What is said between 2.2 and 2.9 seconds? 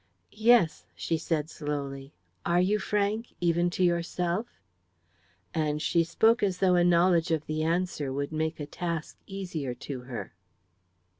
"are you